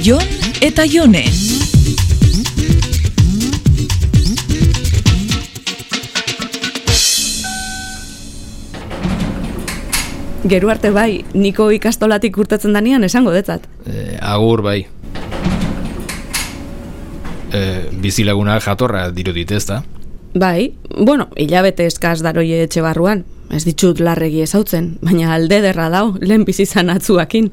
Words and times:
Jon 0.00 0.22
eta 0.64 0.86
Jone. 0.88 1.20
Geru 10.48 10.70
arte 10.72 10.88
bai, 10.94 11.20
niko 11.36 11.68
ikastolatik 11.74 12.38
urtetzen 12.40 12.72
danean 12.72 13.04
esango 13.04 13.34
detzat. 13.34 13.66
E, 13.84 14.16
agur 14.24 14.62
bai. 14.64 14.78
E, 17.52 17.60
bizilaguna 18.00 18.56
jatorra 18.64 19.10
dirudit 19.12 19.52
ez 19.52 19.66
da? 19.68 19.82
Bai, 20.32 20.72
bueno, 20.96 21.28
hilabete 21.36 21.84
eskaz 21.90 22.22
daroie 22.24 22.62
etxe 22.64 22.80
barruan. 22.80 23.26
Ez 23.50 23.64
ditut 23.66 23.98
larregi 23.98 24.44
ezautzen, 24.44 24.92
baina 25.02 25.32
alde 25.34 25.58
derra 25.64 25.88
dau, 25.90 26.12
lehen 26.22 26.44
bizizan 26.46 26.90
atzuakin. 26.92 27.50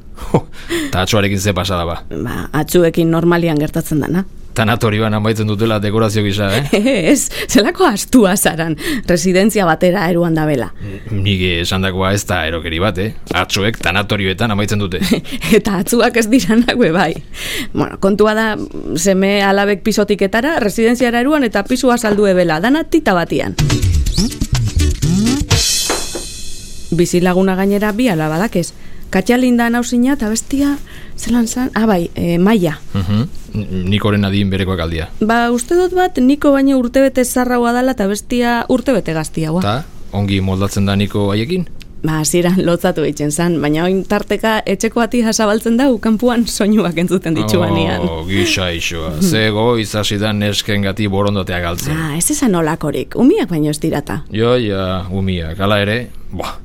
Ta 0.94 1.02
atzuarekin 1.02 1.40
ze 1.42 1.54
pasada 1.58 1.86
ba. 1.86 2.04
Ba, 2.12 2.44
atzuekin 2.54 3.10
normalian 3.12 3.58
gertatzen 3.58 4.04
dana. 4.06 4.24
Tanatorioan 4.58 5.14
amaitzen 5.14 5.50
dutela 5.50 5.78
dekorazio 5.82 6.24
gisa, 6.26 6.48
eh? 6.58 6.80
Ez, 7.12 7.30
zelako 7.50 7.86
astua 7.86 8.36
zaran, 8.38 8.76
residentzia 9.10 9.66
batera 9.70 10.08
eruan 10.10 10.38
da 10.38 10.48
bela. 10.50 10.72
Nik 11.14 11.44
esan 11.60 11.86
dagoa 11.86 12.14
ez 12.18 12.24
da 12.30 12.44
erokeri 12.50 12.82
bat, 12.82 13.02
eh? 13.02 13.12
Atzuek 13.38 13.78
tanatorioetan 13.86 14.54
amaitzen 14.54 14.82
dute. 14.82 15.02
Eta 15.58 15.80
atzuak 15.84 16.18
ez 16.22 16.28
dira 16.30 16.58
nague 16.62 16.92
bai. 16.94 17.12
Bueno, 17.74 17.98
kontua 18.02 18.34
da, 18.38 18.48
seme 18.98 19.40
alabek 19.46 19.86
pisotiketara, 19.86 20.58
residenziara 20.64 21.22
eruan 21.26 21.46
eta 21.46 21.66
pisua 21.66 21.98
saldu 21.98 22.30
ebela, 22.30 22.62
dana 22.62 22.86
tita 22.86 23.14
batian. 23.18 23.58
Bizilaguna 26.92 27.56
gainera 27.56 27.92
bi 27.92 28.10
alabadakez. 28.10 28.72
Katxalinda 29.10 29.70
nausina 29.72 30.18
eta 30.18 30.28
bestia, 30.30 30.74
zelan 31.16 31.48
zan, 31.48 31.72
ah 31.76 31.86
bai, 31.88 32.10
e, 32.16 32.38
maia. 32.38 32.78
Mhm. 32.94 33.88
Nikoren 33.90 34.26
adin 34.28 34.50
berekoak 34.52 34.80
aldia. 34.84 35.08
Ba, 35.24 35.50
uste 35.52 35.76
dut 35.80 35.96
bat, 35.96 36.20
niko 36.20 36.52
baino 36.52 36.78
urtebete 36.78 37.24
zarraua 37.24 37.72
dala 37.74 37.96
eta 37.96 38.08
bestia 38.08 38.66
urtebete 38.70 39.14
gaztiagoa. 39.14 39.62
Ta, 39.62 39.84
ongi 40.12 40.42
moldatzen 40.42 40.86
da 40.86 40.96
niko 40.96 41.30
haiekin? 41.32 41.66
Ba, 42.04 42.20
ziran 42.26 42.60
lotzatu 42.62 43.02
egiten 43.08 43.32
zan, 43.32 43.58
baina 43.62 43.88
oin 43.88 44.04
tarteka 44.06 44.60
etxeko 44.70 45.02
ati 45.02 45.24
jasabaltzen 45.26 45.80
da, 45.80 45.88
kanpuan 46.04 46.46
soinuak 46.46 47.00
entzuten 47.02 47.34
ditxuanean. 47.34 48.06
Oh, 48.06 48.22
gisa 48.28 48.70
isoa. 48.76 49.16
Zego 49.32 49.78
izasi 49.82 50.20
da 50.22 50.34
nesken 50.34 50.86
gati 50.86 51.08
borondotea 51.08 51.60
galtzen. 51.64 51.96
Ah, 51.98 52.14
ez 52.20 52.30
esan 52.36 52.56
olakorik, 52.56 53.16
umiak 53.16 53.50
baino 53.50 53.72
ez 53.72 53.80
dirata. 53.82 54.22
Jo, 54.32 54.56
ja, 54.62 55.08
umiak. 55.10 55.58
Hala 55.60 55.82
ere, 55.82 56.00
buah, 56.32 56.58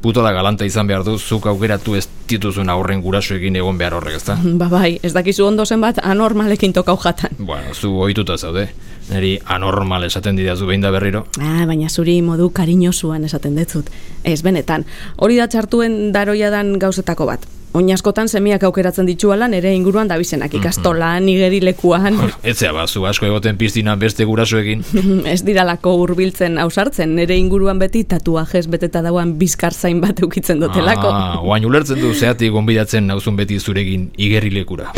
puto 0.00 0.22
da 0.22 0.32
galanta 0.32 0.64
izan 0.64 0.88
behar 0.88 1.04
du, 1.04 1.18
zuk 1.18 1.46
aukeratu 1.46 1.96
ez 1.96 2.06
dituzun 2.30 2.70
aurren 2.72 3.02
gurasoekin 3.04 3.58
egon 3.60 3.78
behar 3.78 3.98
horrek, 3.98 4.16
ezta? 4.20 4.38
Ba 4.62 4.70
bai, 4.72 4.98
ez 5.02 5.12
dakizu 5.16 5.46
ondo 5.46 5.66
zen 5.66 5.80
bat 5.80 6.00
anormalekin 6.02 6.72
tokau 6.76 6.96
jatan. 7.02 7.36
Bueno, 7.38 7.74
zu 7.74 7.92
ohituta 8.00 8.38
zaude. 8.38 8.68
Neri 9.10 9.36
anormal 9.50 10.04
esaten 10.06 10.36
didazu 10.38 10.68
behin 10.68 10.84
da 10.84 10.92
berriro. 10.94 11.24
Ah, 11.42 11.64
baina 11.66 11.88
zuri 11.90 12.20
modu 12.22 12.50
kariñosuan 12.54 13.24
esaten 13.26 13.56
detzut. 13.58 13.90
Ez, 14.22 14.42
benetan, 14.46 14.86
hori 15.16 15.40
da 15.40 15.48
txartuen 15.50 16.12
daroia 16.14 16.52
dan 16.54 16.76
gauzetako 16.78 17.26
bat. 17.26 17.48
Oin 17.70 17.86
askotan 17.94 18.26
semiak 18.26 18.64
aukeratzen 18.66 19.06
dituala 19.06 19.46
nere 19.46 19.70
inguruan 19.76 20.08
dabizenak 20.10 20.54
ikastolan, 20.58 21.28
igerilekuan. 21.30 22.16
Etzea 22.42 22.72
ba, 22.74 22.88
zu 22.90 23.04
asko 23.06 23.28
egoten 23.28 23.60
piztinan 23.60 23.98
beste 24.00 24.26
gurasoekin. 24.26 24.82
ez 25.32 25.38
diralako 25.46 25.92
hurbiltzen 26.00 26.58
ausartzen, 26.58 27.14
nere 27.14 27.36
inguruan 27.38 27.78
beti 27.78 28.02
tatuajes 28.10 28.64
beteta 28.72 29.04
dauan 29.06 29.36
bizkar 29.38 29.74
zain 29.74 30.00
bat 30.02 30.18
eukitzen 30.18 30.58
dutelako. 30.58 31.12
Ah, 31.14 31.38
oain 31.46 31.68
ulertzen 31.68 32.02
du 32.02 32.10
zeatik 32.20 32.52
gonbidatzen 32.52 33.06
nauzun 33.08 33.36
beti 33.38 33.56
zuregin 33.58 34.10
igerilekura. 34.20 34.90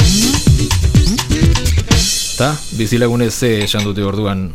Ta, 2.35 2.49
bizilagunez 2.75 3.31
ze 3.31 3.51
esan 3.63 3.85
dute 3.87 4.03
orduan 4.03 4.49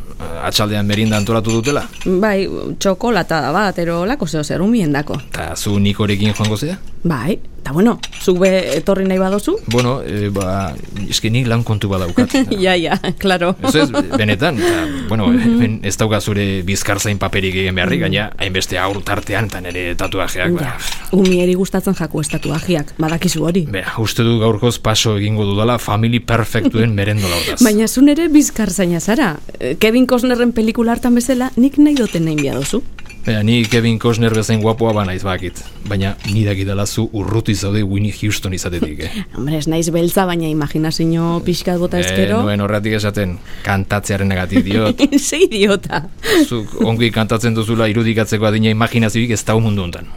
atxaldean 0.44 0.88
merinda 0.90 1.16
antolatu 1.22 1.53
dutela? 1.56 1.86
Bai, 2.03 2.50
txokolata 2.80 3.40
da 3.46 3.53
bat, 3.56 3.80
ero 3.80 4.02
lako 4.09 4.28
zeo 4.28 4.44
zer 4.44 4.62
umiendako. 4.66 5.16
Ta, 5.31 5.53
zu 5.56 5.78
nikorekin 5.80 6.34
joango 6.36 6.58
zea? 6.58 6.75
Bai, 7.03 7.38
eta 7.68 7.74
bueno, 7.75 7.97
zuk 8.24 8.40
be 8.40 8.50
etorri 8.78 9.03
nahi 9.03 9.19
badozu? 9.19 9.58
Bueno, 9.68 9.97
e, 10.02 10.30
ba, 10.34 10.74
eske 11.08 11.30
nik 11.30 11.50
lan 11.52 11.66
kontu 11.68 11.90
badaukat. 11.91 12.31
ja, 12.63 12.78
ja, 12.80 12.96
klaro. 13.19 13.53
Ez 13.68 13.75
ez, 13.84 13.88
benetan, 13.91 14.58
ta, 14.62 14.85
bueno, 15.09 15.28
ben, 15.62 15.80
ez 15.84 15.97
dauka 16.00 16.22
zure 16.22 16.46
bizkarzain 16.68 17.19
paperik 17.19 17.57
egin 17.59 17.75
beharrik, 17.75 18.06
gaina 18.06 18.30
hainbeste 18.40 18.80
aur 18.80 19.02
tartean 19.06 19.52
eta 19.52 19.62
nire 19.66 19.84
tatuajeak. 20.00 20.56
Ba. 20.56 20.72
Ja, 20.72 21.12
umieri 21.18 21.57
gustatzen 21.59 21.97
jaku 21.97 22.24
ez 22.24 22.30
tatuajeak, 22.31 22.96
badakizu 23.03 23.46
hori. 23.50 23.66
Bera, 23.72 23.97
uste 24.02 24.24
du 24.24 24.38
gaurkoz 24.41 24.78
paso 24.80 25.18
egingo 25.19 25.46
dudala 25.50 25.78
family 25.78 26.22
perfectuen 26.24 26.96
merendo 26.96 27.30
lautaz. 27.30 27.59
Baina 27.68 27.88
zu 27.88 28.06
nere 28.06 28.30
bizkarzaina 28.31 29.03
zara. 29.03 29.36
Kevin 29.80 30.07
Costnerren 30.07 30.56
pelikula 30.56 30.96
hartan 30.96 31.19
bezala, 31.19 31.52
nik 31.57 31.78
nahi 31.84 32.00
duten 32.00 32.25
nahi 32.25 32.40
biadozu. 32.40 32.81
Baina, 33.28 33.44
ni 33.44 33.66
Kevin 33.68 33.98
Costner 34.00 34.32
bezain 34.32 34.62
guapoa 34.64 34.94
ba 34.96 35.02
naiz 35.04 35.20
bakit. 35.28 35.60
Baina, 35.84 36.14
ni 36.32 36.46
dakidala 36.46 36.86
zu 36.88 37.10
urruti 37.12 37.56
zaude 37.56 37.82
Winnie 37.84 38.14
Houston 38.16 38.54
izatetik, 38.56 39.02
eh? 39.04 39.10
Hombre, 39.36 39.58
ez 39.60 39.68
naiz 39.68 39.90
beltza, 39.92 40.24
baina 40.24 40.48
imaginazio 40.48 41.42
pixkat 41.44 41.76
bota 41.82 42.00
ezkero. 42.00 42.38
Eh, 42.38 42.46
nuen 42.48 42.64
horretik 42.64 42.96
esaten, 42.96 43.36
kantatzearen 43.68 44.32
negatik 44.32 44.64
diot. 44.64 45.04
Ze 45.28 45.42
idiota. 45.44 46.06
Zuk 46.46 46.80
ongi 46.88 47.12
kantatzen 47.12 47.58
duzula 47.58 47.90
irudikatzeko 47.92 48.48
adina 48.48 48.72
imaginazioik 48.72 49.36
ez 49.36 49.44
dau 49.44 49.60
mundu 49.60 49.84
hontan. 49.84 50.08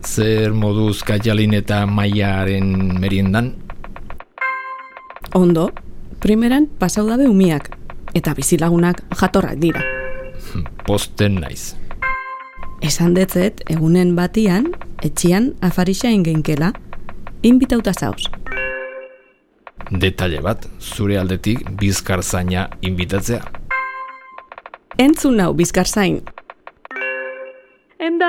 Zer 0.00 0.56
moduz 0.56 1.02
Kajalin 1.04 1.60
eta 1.60 1.84
Maiaren 1.84 2.96
meriendan? 2.96 3.52
Ondo, 5.34 5.68
primeran 6.24 6.64
pasau 6.80 7.04
dabe 7.04 7.28
umiak, 7.28 7.68
eta 8.16 8.32
bizilagunak 8.32 9.02
jatorrak 9.12 9.60
dira. 9.60 9.82
Posten 10.88 11.36
naiz. 11.42 11.74
Esan 12.84 13.12
detzet, 13.16 13.60
egunen 13.68 14.14
batian, 14.16 14.70
etxian 15.04 15.52
afarixain 15.64 16.24
geinkela, 16.24 16.72
inbitauta 17.44 17.92
zauz. 17.92 18.24
Detalle 19.92 20.40
bat, 20.40 20.64
zure 20.80 21.18
aldetik 21.20 21.60
bizkar 21.80 22.24
zaina 22.24 22.70
inbitatzea. 22.80 23.44
Entzun 24.96 25.36
nau 25.36 25.52
bizkar 25.52 25.90
zain. 25.90 26.22
And 28.00 28.20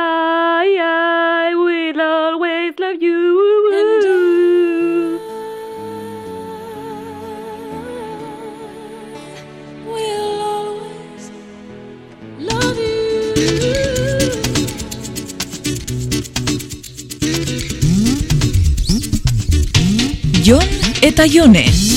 Jon 20.45 20.61
eta 21.01 21.25
Jone. 21.25 21.94